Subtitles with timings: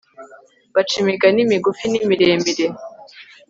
[0.75, 2.65] baca imigani migufi n'imiremire